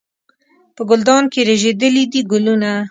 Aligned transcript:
په 0.75 0.81
ګلدان 0.89 1.23
کې 1.31 1.39
رژېدلي 1.49 2.03
دي 2.11 2.21
ګلونه 2.31 2.71